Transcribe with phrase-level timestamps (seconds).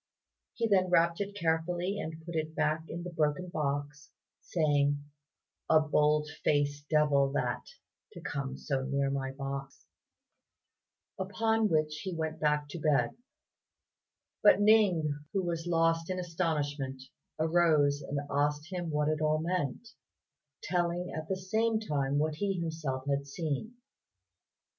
[0.55, 5.03] He then wrapped it up carefully and put it back in the broken box, saying,
[5.69, 7.63] "A bold faced devil that,
[8.13, 9.85] to come so near my box;"
[11.19, 13.11] upon which he went back to bed;
[14.41, 17.03] but Ning, who was lost in astonishment,
[17.39, 19.89] arose and asked him what it all meant,
[20.63, 23.75] telling at the same time what he himself had seen.